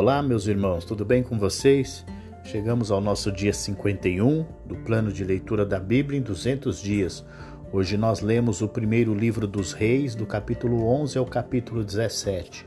[0.00, 2.06] Olá, meus irmãos, tudo bem com vocês?
[2.42, 7.22] Chegamos ao nosso dia 51 do plano de leitura da Bíblia em 200 dias.
[7.70, 12.66] Hoje nós lemos o primeiro livro dos Reis, do capítulo 11 ao capítulo 17.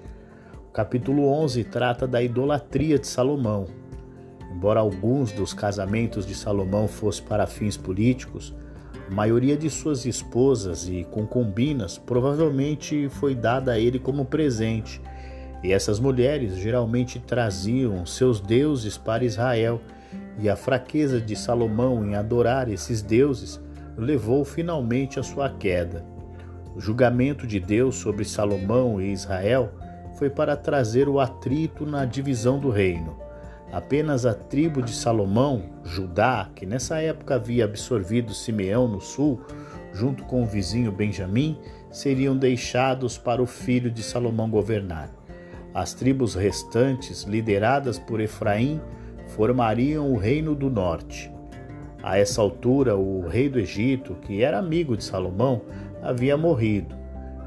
[0.68, 3.66] O capítulo 11 trata da idolatria de Salomão.
[4.56, 8.54] Embora alguns dos casamentos de Salomão fossem para fins políticos,
[9.10, 15.02] a maioria de suas esposas e concubinas provavelmente foi dada a ele como presente
[15.64, 19.82] e essas mulheres geralmente traziam seus deuses para Israel,
[20.38, 23.62] e a fraqueza de Salomão em adorar esses deuses
[23.98, 26.06] levou finalmente à sua queda.
[26.76, 29.72] O julgamento de Deus sobre Salomão e Israel
[30.18, 33.18] foi para trazer o atrito na divisão do reino.
[33.72, 39.42] Apenas a tribo de Salomão, Judá, que nessa época havia absorvido Simeão no sul,
[39.94, 41.58] junto com o vizinho Benjamim,
[41.92, 45.10] seriam deixados para o filho de Salomão governar.
[45.74, 48.80] As tribos restantes, lideradas por Efraim,
[49.30, 51.32] formariam o Reino do Norte.
[52.04, 55.62] A essa altura, o rei do Egito, que era amigo de Salomão,
[56.02, 56.96] havia morrido,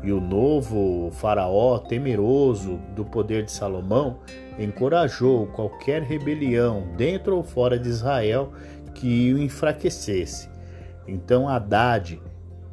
[0.03, 4.19] e o novo faraó, temeroso do poder de Salomão,
[4.59, 8.53] encorajou qualquer rebelião dentro ou fora de Israel
[8.95, 10.49] que o enfraquecesse.
[11.07, 12.21] Então Haddad,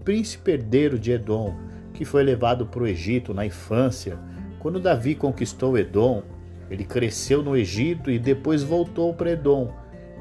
[0.04, 1.54] príncipe herdeiro de Edom,
[1.94, 4.18] que foi levado para o Egito na infância,
[4.64, 6.24] quando Davi conquistou Edom,
[6.72, 9.74] ele cresceu no Egito e depois voltou para Edom,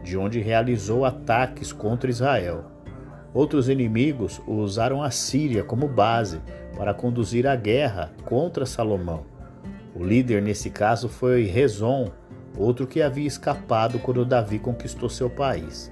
[0.03, 2.65] de onde realizou ataques contra Israel.
[3.33, 6.41] Outros inimigos usaram a Síria como base
[6.77, 9.25] para conduzir a guerra contra Salomão.
[9.95, 12.11] O líder nesse caso foi Rezon,
[12.59, 15.89] outro que havia escapado quando Davi conquistou seu país.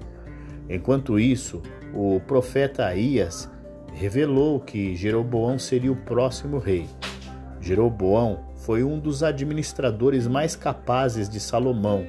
[0.68, 1.62] Enquanto isso,
[1.94, 3.48] o profeta Aías
[3.94, 6.88] revelou que Jeroboão seria o próximo rei.
[7.60, 12.06] Jeroboão foi um dos administradores mais capazes de Salomão,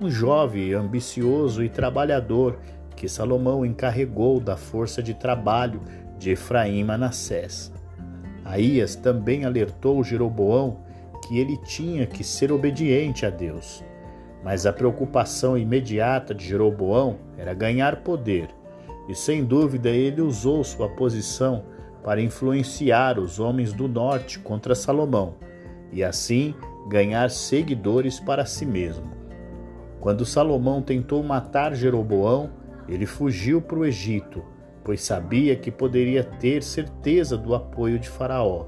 [0.00, 2.58] um jovem ambicioso e trabalhador
[2.96, 5.80] que Salomão encarregou da força de trabalho
[6.18, 7.72] de Efraim Manassés.
[8.44, 10.78] Aías também alertou Jeroboão
[11.26, 13.82] que ele tinha que ser obediente a Deus.
[14.44, 18.48] Mas a preocupação imediata de Jeroboão era ganhar poder,
[19.08, 21.64] e sem dúvida ele usou sua posição
[22.02, 25.36] para influenciar os homens do norte contra Salomão
[25.92, 26.54] e assim
[26.88, 29.10] ganhar seguidores para si mesmo.
[30.00, 32.50] Quando Salomão tentou matar Jeroboão,
[32.88, 34.42] ele fugiu para o Egito,
[34.82, 38.66] pois sabia que poderia ter certeza do apoio de Faraó.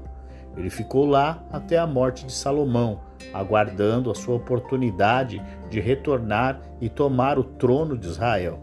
[0.55, 3.01] Ele ficou lá até a morte de Salomão,
[3.33, 8.61] aguardando a sua oportunidade de retornar e tomar o trono de Israel.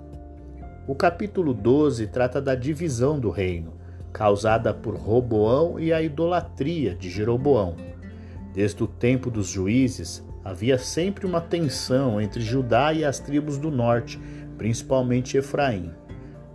[0.89, 3.82] O capítulo 12 trata da divisão do reino
[4.13, 7.77] causada por Roboão e a idolatria de Jeroboão.
[8.53, 13.71] Desde o tempo dos juízes, havia sempre uma tensão entre Judá e as tribos do
[13.71, 14.21] norte,
[14.59, 15.91] principalmente Efraim.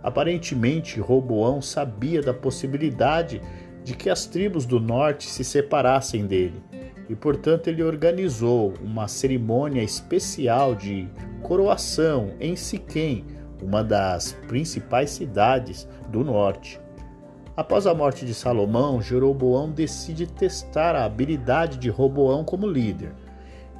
[0.02, 3.42] Aparentemente, Roboão sabia da possibilidade
[3.82, 6.62] de que as tribos do norte se separassem dele,
[7.08, 11.08] e portanto ele organizou uma cerimônia especial de
[11.42, 13.24] coroação em Siquém,
[13.62, 16.78] uma das principais cidades do norte.
[17.58, 23.10] Após a morte de Salomão, Jeroboão decide testar a habilidade de Roboão como líder.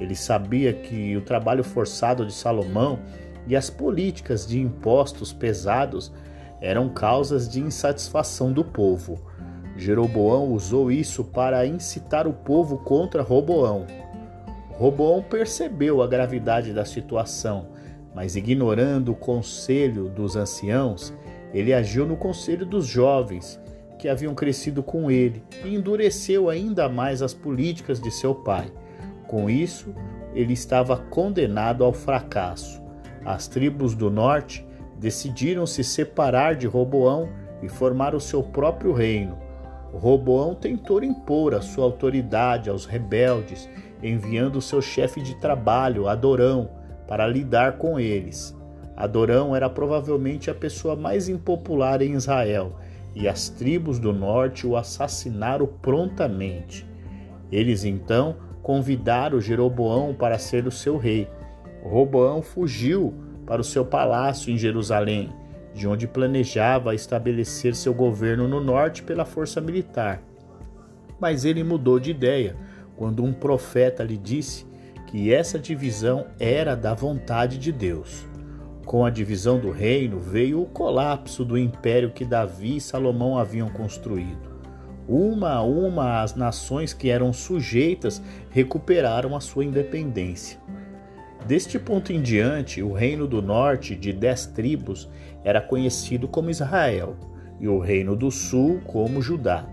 [0.01, 2.99] Ele sabia que o trabalho forçado de Salomão
[3.47, 6.11] e as políticas de impostos pesados
[6.59, 9.17] eram causas de insatisfação do povo.
[9.77, 13.87] Jeroboão usou isso para incitar o povo contra Roboão.
[14.71, 17.69] Roboão percebeu a gravidade da situação,
[18.13, 21.13] mas ignorando o conselho dos anciãos,
[21.53, 23.59] ele agiu no conselho dos jovens
[23.99, 28.71] que haviam crescido com ele e endureceu ainda mais as políticas de seu pai.
[29.27, 29.93] Com isso,
[30.33, 32.81] ele estava condenado ao fracasso.
[33.25, 34.65] As tribos do norte
[34.97, 37.29] decidiram se separar de Roboão
[37.61, 39.37] e formar o seu próprio reino.
[39.93, 43.69] Roboão tentou impor a sua autoridade aos rebeldes,
[44.01, 46.69] enviando seu chefe de trabalho, Adorão,
[47.05, 48.55] para lidar com eles.
[48.95, 52.77] Adorão era provavelmente a pessoa mais impopular em Israel
[53.15, 56.87] e as tribos do norte o assassinaram prontamente.
[57.51, 61.27] Eles então convidaram Jeroboão para ser o seu rei.
[61.83, 63.13] Roboão fugiu
[63.45, 65.33] para o seu palácio em Jerusalém,
[65.73, 70.21] de onde planejava estabelecer seu governo no norte pela força militar.
[71.19, 72.55] Mas ele mudou de ideia
[72.95, 74.67] quando um profeta lhe disse
[75.07, 78.28] que essa divisão era da vontade de Deus.
[78.89, 83.69] Com a divisão do reino veio o colapso do império que Davi e Salomão haviam
[83.69, 84.49] construído.
[85.07, 88.19] Uma a uma, as nações que eram sujeitas
[88.49, 90.59] recuperaram a sua independência.
[91.45, 95.07] Deste ponto em diante, o reino do norte, de dez tribos,
[95.43, 97.15] era conhecido como Israel,
[97.59, 99.67] e o reino do sul como Judá.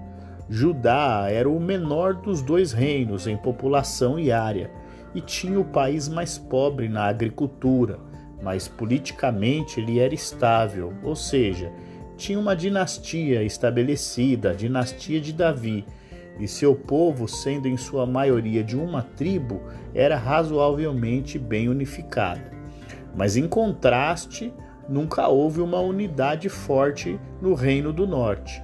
[0.47, 4.71] Judá era o menor dos dois reinos em população e área,
[5.15, 7.99] e tinha o país mais pobre na agricultura,
[8.47, 11.73] mas politicamente ele era estável, ou seja,
[12.17, 15.85] tinha uma dinastia estabelecida, a dinastia de Davi,
[16.39, 19.63] e seu povo, sendo em sua maioria de uma tribo,
[19.93, 22.43] era razoavelmente bem unificado.
[23.17, 24.55] Mas em contraste,
[24.89, 28.63] nunca houve uma unidade forte no Reino do Norte.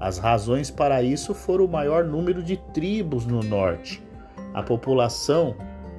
[0.00, 4.02] As razões para isso foram o maior número de tribos no norte,
[4.52, 5.54] a população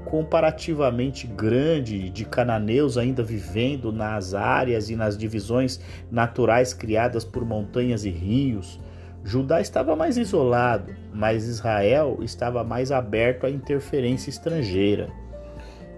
[0.05, 8.05] comparativamente grande de cananeus ainda vivendo nas áreas e nas divisões naturais criadas por montanhas
[8.05, 8.79] e rios.
[9.23, 15.09] Judá estava mais isolado, mas Israel estava mais aberto à interferência estrangeira.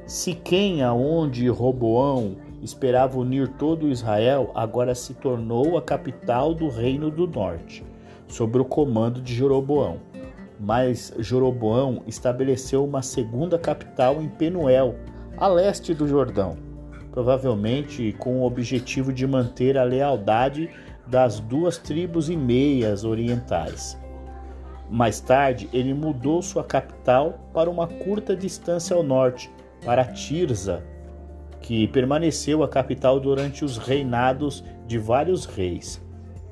[0.06, 7.26] Siquém, aonde Roboão esperava unir todo Israel, agora se tornou a capital do reino do
[7.26, 7.84] norte,
[8.28, 10.13] sob o comando de Jeroboão
[10.64, 14.96] mas Jeroboão estabeleceu uma segunda capital em Penuel,
[15.36, 16.56] a leste do Jordão,
[17.12, 20.70] provavelmente com o objetivo de manter a lealdade
[21.06, 24.02] das duas tribos e meias orientais.
[24.90, 29.52] Mais tarde, ele mudou sua capital para uma curta distância ao norte,
[29.84, 30.82] para Tirza,
[31.60, 36.02] que permaneceu a capital durante os reinados de vários reis.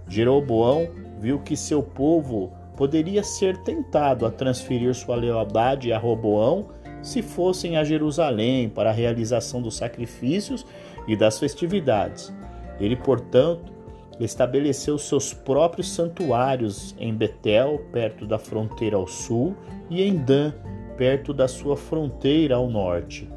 [0.05, 2.51] Jeroboão viu que seu povo
[2.81, 6.69] poderia ser tentado a transferir sua lealdade a Roboão
[7.03, 10.65] se fossem a Jerusalém para a realização dos sacrifícios
[11.07, 12.33] e das festividades.
[12.79, 13.71] Ele, portanto,
[14.19, 19.55] estabeleceu seus próprios santuários em Betel, perto da fronteira ao sul,
[19.87, 20.51] e em Dan,
[20.97, 23.29] perto da sua fronteira ao norte.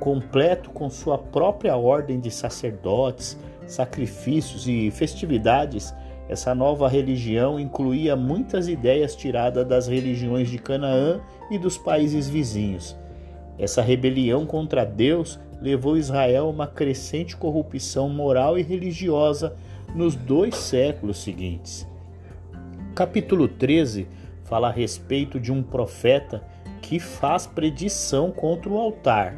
[0.00, 5.94] Completo com sua própria ordem de sacerdotes, sacrifícios e festividades,
[6.32, 11.20] essa nova religião incluía muitas ideias tiradas das religiões de Canaã
[11.50, 12.96] e dos países vizinhos.
[13.58, 19.54] Essa rebelião contra Deus levou Israel a uma crescente corrupção moral e religiosa
[19.94, 21.86] nos dois séculos seguintes.
[22.94, 24.08] Capítulo 13
[24.44, 26.42] fala a respeito de um profeta
[26.80, 29.36] que faz predição contra o altar.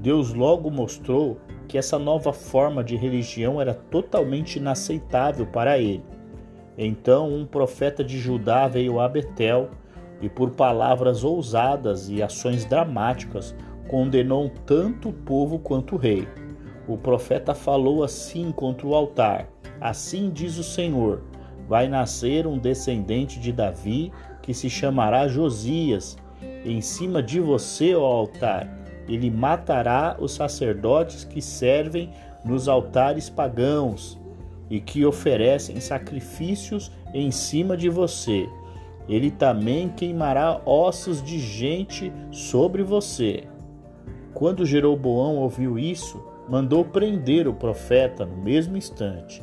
[0.00, 1.38] Deus logo mostrou
[1.68, 6.02] que essa nova forma de religião era totalmente inaceitável para ele.
[6.76, 9.70] Então um profeta de Judá veio a Betel
[10.20, 13.54] e, por palavras ousadas e ações dramáticas,
[13.88, 16.26] condenou tanto o povo quanto o rei.
[16.88, 19.48] O profeta falou assim contra o altar:
[19.80, 21.22] Assim diz o Senhor:
[21.68, 26.16] Vai nascer um descendente de Davi que se chamará Josias.
[26.64, 28.68] Em cima de você, ó altar,
[29.08, 32.10] ele matará os sacerdotes que servem
[32.44, 34.21] nos altares pagãos
[34.72, 38.48] e que oferecem sacrifícios em cima de você.
[39.06, 43.44] Ele também queimará ossos de gente sobre você.
[44.32, 49.42] Quando Jeroboão ouviu isso, mandou prender o profeta no mesmo instante.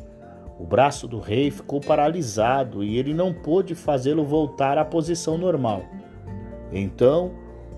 [0.58, 5.84] O braço do rei ficou paralisado e ele não pôde fazê-lo voltar à posição normal.
[6.72, 7.30] Então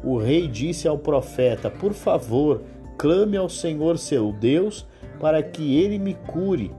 [0.02, 2.62] o rei disse ao profeta: Por favor,
[2.96, 4.88] clame ao Senhor seu Deus
[5.20, 6.70] para que ele me cure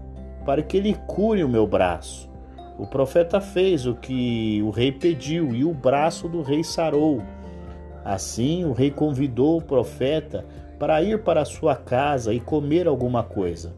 [0.46, 2.30] para que ele cure o meu braço.
[2.78, 7.22] O profeta fez o que o rei pediu e o braço do rei sarou.
[8.04, 10.46] Assim, o rei convidou o profeta
[10.80, 13.74] para ir para sua casa e comer alguma coisa.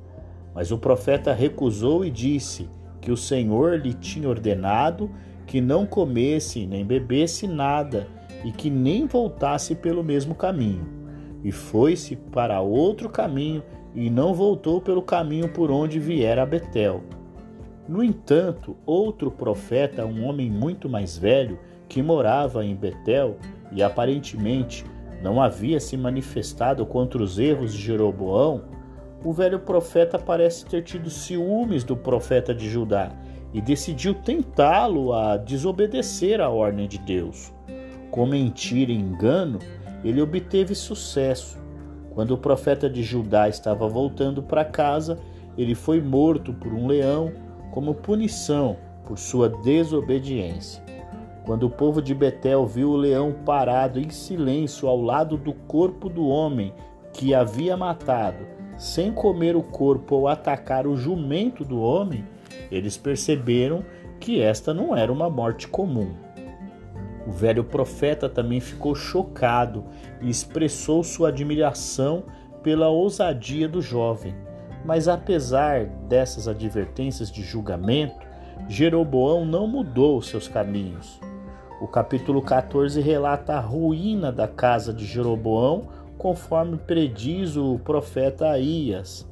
[0.53, 2.69] Mas o profeta recusou e disse
[3.01, 5.11] que o Senhor lhe tinha ordenado
[5.45, 8.07] que não comesse nem bebesse nada
[8.43, 10.87] e que nem voltasse pelo mesmo caminho.
[11.43, 13.61] E foi-se para outro caminho
[13.95, 17.01] e não voltou pelo caminho por onde viera a Betel.
[17.87, 23.37] No entanto, outro profeta, um homem muito mais velho, que morava em Betel
[23.71, 24.83] e aparentemente
[25.21, 28.63] não havia se manifestado contra os erros de Jeroboão,
[29.23, 33.11] o velho profeta parece ter tido ciúmes do profeta de Judá
[33.53, 37.53] e decidiu tentá-lo a desobedecer à ordem de Deus.
[38.11, 39.59] Com mentira e engano,
[40.03, 41.59] ele obteve sucesso
[42.15, 45.19] quando o profeta de Judá estava voltando para casa,
[45.57, 47.31] ele foi morto por um leão
[47.71, 50.81] como punição por sua desobediência.
[51.45, 56.09] Quando o povo de Betel viu o leão parado em silêncio ao lado do corpo
[56.09, 56.73] do homem
[57.11, 62.25] que havia matado, sem comer o corpo ou atacar o jumento do homem,
[62.71, 63.83] eles perceberam
[64.19, 66.24] que esta não era uma morte comum.
[67.27, 69.83] O velho profeta também ficou chocado
[70.21, 72.23] e expressou sua admiração
[72.61, 74.35] pela ousadia do jovem.
[74.83, 78.25] Mas apesar dessas advertências de julgamento,
[78.67, 81.19] Jeroboão não mudou seus caminhos.
[81.81, 89.27] O capítulo 14 relata a ruína da casa de Jeroboão, conforme prediz o profeta Aías.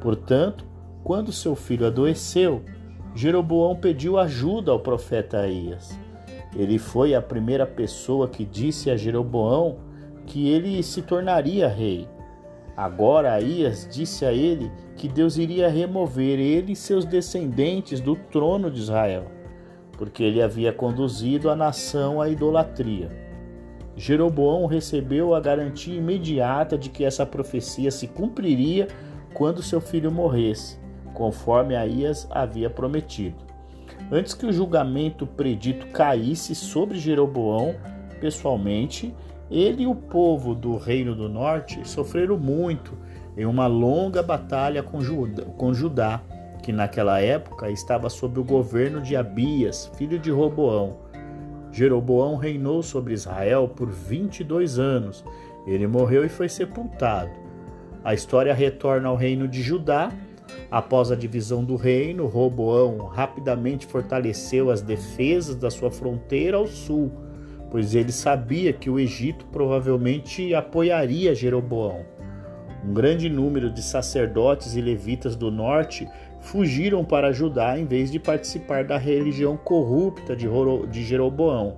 [0.00, 0.64] Portanto,
[1.02, 2.62] quando seu filho adoeceu,
[3.14, 5.98] Jeroboão pediu ajuda ao profeta Aías.
[6.54, 9.78] Ele foi a primeira pessoa que disse a Jeroboão
[10.26, 12.08] que ele se tornaria rei.
[12.76, 18.70] Agora Aías disse a ele que Deus iria remover ele e seus descendentes do trono
[18.70, 19.26] de Israel,
[19.92, 23.10] porque ele havia conduzido a nação à idolatria.
[23.96, 28.88] Jeroboão recebeu a garantia imediata de que essa profecia se cumpriria
[29.34, 30.78] quando seu filho morresse,
[31.12, 33.49] conforme Aías havia prometido.
[34.12, 37.76] Antes que o julgamento predito caísse sobre Jeroboão,
[38.20, 39.14] pessoalmente,
[39.50, 42.96] ele e o povo do Reino do Norte sofreram muito
[43.36, 46.20] em uma longa batalha com Judá, com Judá,
[46.62, 50.98] que naquela época estava sob o governo de Abias, filho de Roboão.
[51.72, 55.24] Jeroboão reinou sobre Israel por 22 anos.
[55.66, 57.30] Ele morreu e foi sepultado.
[58.04, 60.10] A história retorna ao reino de Judá
[60.70, 67.10] Após a divisão do reino, Roboão rapidamente fortaleceu as defesas da sua fronteira ao sul,
[67.70, 72.04] pois ele sabia que o Egito provavelmente apoiaria Jeroboão.
[72.84, 76.08] Um grande número de sacerdotes e levitas do norte
[76.40, 81.76] fugiram para Judá em vez de participar da religião corrupta de Jeroboão.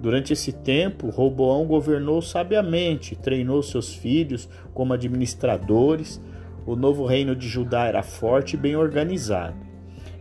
[0.00, 6.20] Durante esse tempo, Roboão governou sabiamente, treinou seus filhos como administradores,
[6.66, 9.54] o novo reino de Judá era forte e bem organizado.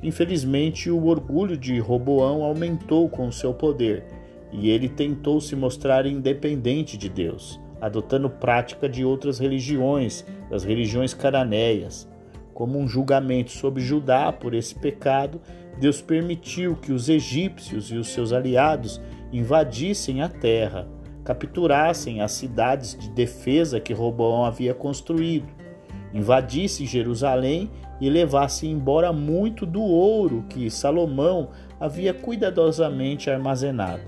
[0.04, 4.06] Infelizmente, o orgulho de Roboão aumentou com seu poder
[4.52, 11.16] e ele tentou se mostrar independente de Deus, adotando prática de outras religiões, das religiões
[11.16, 12.08] cananeias.
[12.54, 15.42] Como um julgamento sobre Judá por esse pecado,
[15.80, 19.02] Deus permitiu que os egípcios e os seus aliados
[19.34, 20.88] invadissem a terra,
[21.24, 25.65] capturassem as cidades de defesa que Roboão havia construído
[26.14, 27.70] invadisse Jerusalém
[28.00, 34.04] e levasse embora muito do ouro que Salomão havia cuidadosamente armazenado.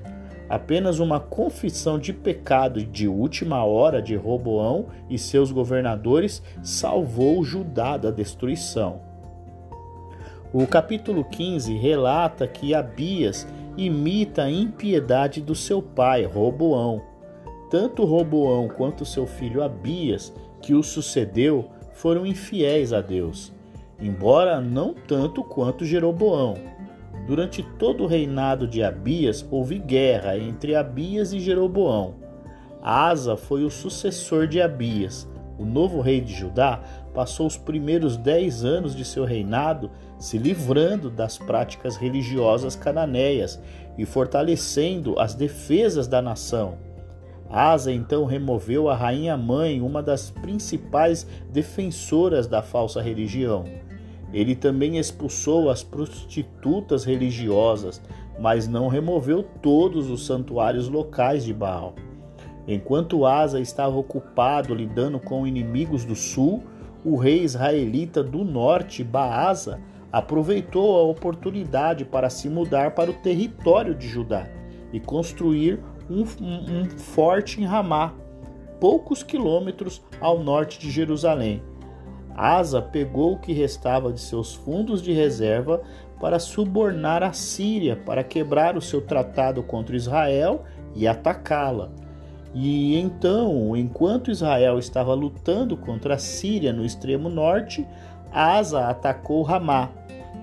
[0.49, 7.97] Apenas uma confissão de pecado de última hora de Roboão e seus governadores salvou Judá
[7.97, 9.01] da destruição.
[10.53, 17.01] O capítulo 15 relata que Abias imita a impiedade do seu pai, Roboão.
[17.69, 23.51] Tanto Roboão quanto seu filho Abias, que o sucedeu, foram infiéis a Deus,
[23.99, 26.55] embora não tanto quanto Jeroboão.
[27.25, 32.13] Durante todo o reinado de Abias houve guerra entre Abias e Jeroboão.
[32.81, 35.27] Asa foi o sucessor de Abias.
[35.57, 36.81] O novo rei de Judá
[37.15, 39.89] passou os primeiros dez anos de seu reinado
[40.19, 43.59] se livrando das práticas religiosas cananeias
[43.97, 46.77] e fortalecendo as defesas da nação.
[47.49, 53.63] Asa então removeu a rainha mãe, uma das principais defensoras da falsa religião.
[54.33, 58.01] Ele também expulsou as prostitutas religiosas,
[58.39, 61.95] mas não removeu todos os santuários locais de Baal.
[62.67, 66.63] Enquanto Asa estava ocupado lidando com inimigos do sul,
[67.05, 69.79] o rei israelita do norte, Baasa,
[70.11, 74.47] aproveitou a oportunidade para se mudar para o território de Judá
[74.91, 78.13] e construir um, um forte em Ramá,
[78.79, 81.61] poucos quilômetros ao norte de Jerusalém.
[82.35, 85.81] Asa pegou o que restava de seus fundos de reserva
[86.19, 90.63] para subornar a Síria para quebrar o seu tratado contra Israel
[90.95, 91.91] e atacá-la.
[92.53, 97.85] E então, enquanto Israel estava lutando contra a Síria no extremo norte,
[98.31, 99.89] Asa atacou Ramá.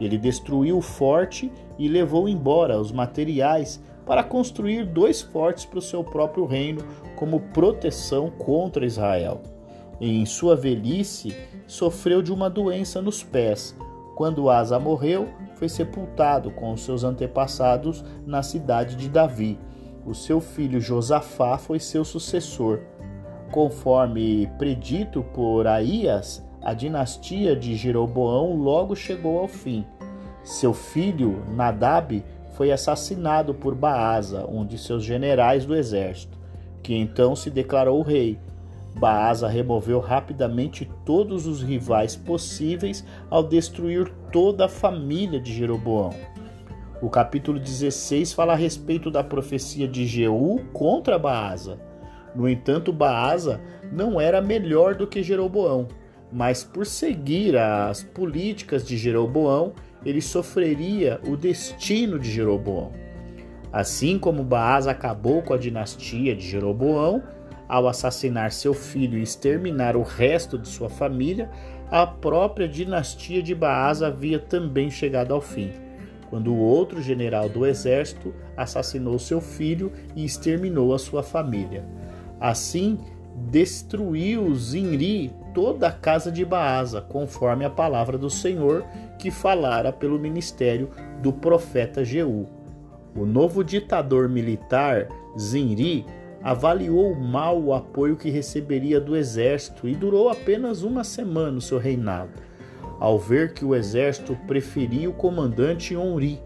[0.00, 5.82] Ele destruiu o forte e levou embora os materiais para construir dois fortes para o
[5.82, 6.82] seu próprio reino
[7.16, 9.42] como proteção contra Israel.
[10.00, 11.34] Em sua velhice,
[11.66, 13.76] sofreu de uma doença nos pés.
[14.16, 19.58] Quando Asa morreu, foi sepultado com seus antepassados na cidade de Davi.
[20.04, 22.80] O seu filho Josafá foi seu sucessor.
[23.50, 29.86] Conforme predito por Aías, a dinastia de Jeroboão logo chegou ao fim.
[30.42, 32.22] Seu filho Nadab
[32.54, 36.38] foi assassinado por Baasa, um de seus generais do exército,
[36.82, 38.38] que então se declarou rei.
[38.96, 46.14] Baasa removeu rapidamente todos os rivais possíveis ao destruir toda a família de Jeroboão.
[47.02, 51.78] O capítulo 16 fala a respeito da profecia de Jeú contra Baasa.
[52.34, 53.60] No entanto, Baasa
[53.92, 55.88] não era melhor do que Jeroboão,
[56.32, 59.72] mas por seguir as políticas de Jeroboão,
[60.04, 62.92] ele sofreria o destino de Jeroboão.
[63.72, 67.22] Assim como Baasa acabou com a dinastia de Jeroboão,
[67.68, 71.50] ao assassinar seu filho e exterminar o resto de sua família,
[71.90, 75.72] a própria dinastia de Baasa havia também chegado ao fim,
[76.28, 81.84] quando o outro general do exército assassinou seu filho e exterminou a sua família.
[82.40, 82.98] Assim,
[83.50, 88.84] destruiu Zinri toda a casa de Baasa, conforme a palavra do Senhor
[89.18, 90.90] que falara pelo ministério
[91.22, 92.46] do profeta Jeú.
[93.16, 96.04] O novo ditador militar, Zinri,
[96.42, 101.78] avaliou mal o apoio que receberia do exército e durou apenas uma semana o seu
[101.78, 102.32] reinado,
[103.00, 106.42] ao ver que o exército preferia o comandante Onri.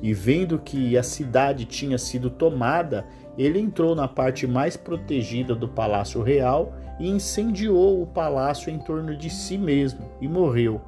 [0.00, 3.06] E vendo que a cidade tinha sido tomada,
[3.38, 9.16] ele entrou na parte mais protegida do palácio real e incendiou o palácio em torno
[9.16, 10.80] de si mesmo e morreu.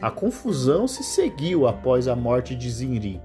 [0.00, 3.20] A confusão se seguiu após a morte de Zinri.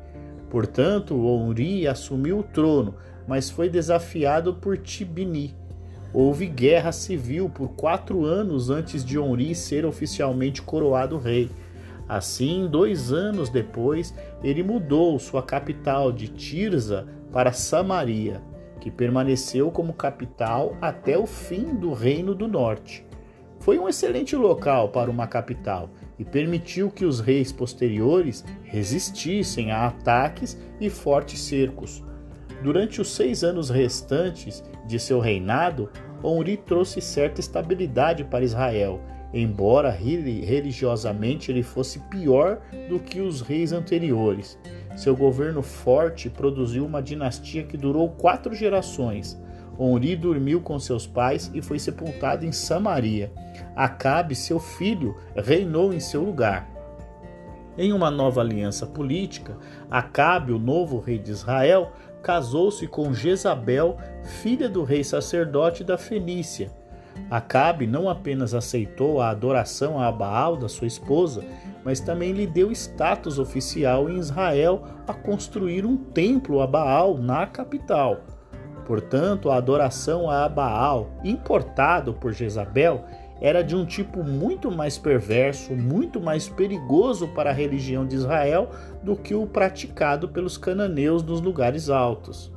[0.50, 2.96] Portanto, Onri assumiu o trono,
[3.28, 5.56] mas foi desafiado por Tibni.
[6.14, 11.50] Houve guerra civil por quatro anos antes de Onri ser oficialmente coroado rei.
[12.08, 14.14] Assim, dois anos depois,
[14.44, 18.42] ele mudou sua capital de Tirza para Samaria
[18.84, 23.08] que permaneceu como capital até o fim do Reino do Norte.
[23.64, 25.90] Foi um excelente local para uma capital
[26.20, 32.04] e permitiu que os reis posteriores resistissem a ataques e fortes cercos.
[32.62, 35.90] Durante os seis anos restantes de seu reinado,
[36.22, 39.00] Onri trouxe certa estabilidade para Israel,
[39.34, 44.60] embora religiosamente ele fosse pior do que os reis anteriores.
[44.98, 49.42] Seu governo forte produziu uma dinastia que durou quatro gerações.
[49.78, 53.32] Onri dormiu com seus pais e foi sepultado em Samaria.
[53.76, 56.70] Acabe, seu filho, reinou em seu lugar.
[57.78, 59.58] Em uma nova aliança política,
[59.90, 63.98] Acabe, o novo rei de Israel, casou-se com Jezabel,
[64.42, 66.72] filha do rei sacerdote da Fenícia.
[67.30, 71.44] Acabe não apenas aceitou a adoração a Baal da sua esposa,
[71.84, 77.46] mas também lhe deu status oficial em Israel a construir um templo a Baal na
[77.46, 78.22] capital.
[78.86, 83.06] Portanto, a adoração a Baal, importado por Jezabel,
[83.42, 88.70] era de um tipo muito mais perverso, muito mais perigoso para a religião de Israel
[89.04, 92.54] do que o praticado pelos cananeus nos lugares altos.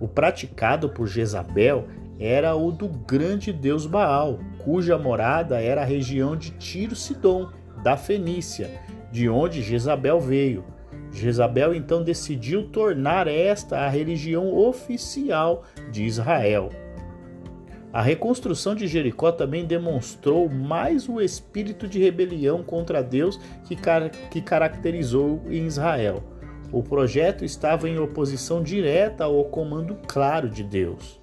[0.00, 1.86] O praticado por Jezabel
[2.18, 7.48] era o do grande deus Baal, cuja morada era a região de Tiro-Sidom,
[7.82, 8.70] da Fenícia,
[9.10, 10.64] de onde Jezabel veio.
[11.12, 16.70] Jezabel então decidiu tornar esta a religião oficial de Israel.
[17.92, 24.10] A reconstrução de Jericó também demonstrou mais o espírito de rebelião contra Deus que, car
[24.30, 26.22] que caracterizou em Israel.
[26.72, 31.20] O projeto estava em oposição direta ao comando claro de Deus.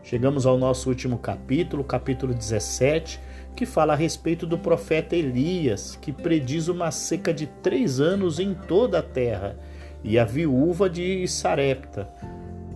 [0.00, 3.18] Chegamos ao nosso último capítulo, capítulo 17,
[3.56, 8.52] que fala a respeito do profeta Elias, que prediz uma seca de três anos em
[8.52, 9.56] toda a terra,
[10.04, 12.06] e a viúva de Sarepta.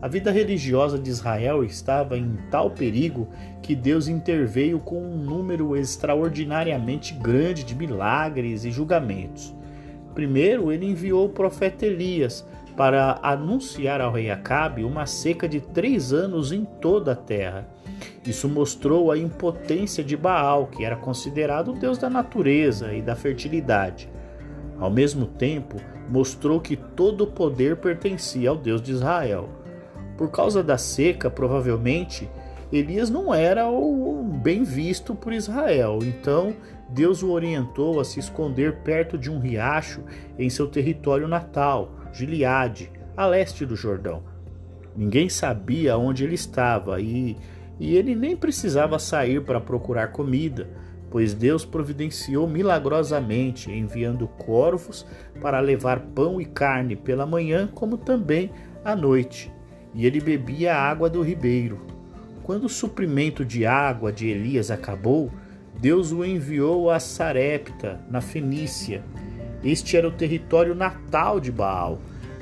[0.02, 3.28] A vida religiosa de Israel estava em tal perigo
[3.62, 9.54] que Deus interveio com um número extraordinariamente grande de milagres e julgamentos.
[10.14, 12.44] Primeiro, ele enviou o profeta Elias
[12.76, 17.68] para anunciar ao rei Acabe uma seca de três anos em toda a terra.
[18.26, 23.16] Isso mostrou a impotência de Baal, que era considerado o deus da natureza e da
[23.16, 24.08] fertilidade.
[24.78, 25.76] Ao mesmo tempo,
[26.08, 29.48] mostrou que todo o poder pertencia ao Deus de Israel.
[30.16, 32.28] Por causa da seca, provavelmente,
[32.72, 36.54] Elias não era o bem visto por Israel, então
[36.88, 40.02] Deus o orientou a se esconder perto de um riacho
[40.38, 44.22] em seu território natal, Gileade, a leste do Jordão.
[44.96, 47.36] Ninguém sabia onde ele estava e,
[47.80, 50.68] e ele nem precisava sair para procurar comida,
[51.10, 55.06] pois Deus providenciou milagrosamente, enviando corvos
[55.40, 58.50] para levar pão e carne pela manhã, como também
[58.84, 59.50] à noite.
[59.94, 61.80] E ele bebia a água do ribeiro.
[62.44, 65.32] Quando o suprimento de água de Elias acabou,
[65.80, 69.02] Deus o enviou a Sarepta, na Fenícia,
[69.62, 71.98] este era o território natal de Baal,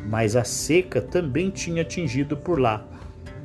[0.08, 2.86] mas a seca também tinha atingido por lá.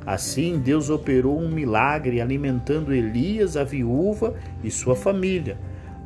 [0.06, 5.56] Assim, Deus operou um milagre alimentando Elias, a viúva e sua família.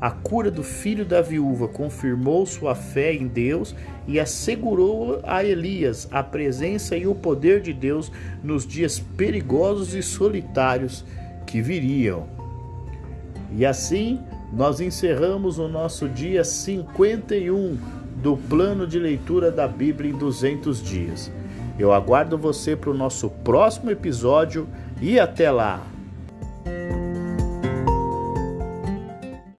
[0.00, 3.74] A cura do filho da viúva confirmou sua fé em Deus
[4.06, 10.02] e assegurou a Elias a presença e o poder de Deus nos dias perigosos e
[10.02, 11.04] solitários
[11.44, 12.28] que viriam.
[13.50, 14.20] E assim,
[14.52, 17.76] nós encerramos o nosso dia 51
[18.22, 21.32] do plano de leitura da Bíblia em 200 dias.
[21.78, 24.68] Eu aguardo você para o nosso próximo episódio
[25.00, 25.97] e até lá!